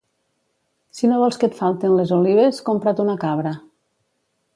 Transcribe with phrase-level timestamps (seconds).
[0.99, 3.53] Si no vols que et falten les olives, compra't una cabra.